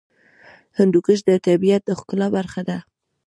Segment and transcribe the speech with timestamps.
[0.77, 2.77] هندوکش د طبیعت د ښکلا برخه ده.